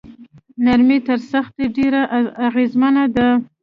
نرمي 0.63 0.97
تر 1.07 1.19
سختۍ 1.31 1.65
ډیره 1.77 2.01
اغیزمنه 2.47 3.03
ده. 3.15 3.27